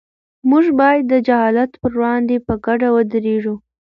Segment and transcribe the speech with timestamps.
[0.49, 3.55] موږ باید د جهالت پر وړاندې په ګډه ودرېږو.